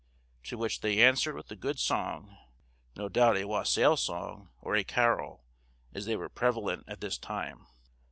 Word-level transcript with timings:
to 0.41 0.57
which 0.57 0.81
they 0.81 0.99
answered 0.99 1.35
with 1.35 1.51
a 1.51 1.55
good 1.55 1.77
song—no 1.79 3.07
doubt 3.07 3.37
a 3.37 3.45
wassail 3.47 3.95
song 3.95 4.49
or 4.59 4.75
a 4.75 4.83
carol, 4.83 5.43
as 5.93 6.05
they 6.07 6.15
were 6.15 6.27
prevalent 6.27 6.83
at 6.87 7.01
this 7.01 7.19
time. 7.19 7.67